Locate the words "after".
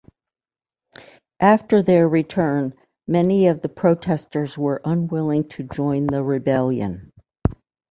1.39-1.83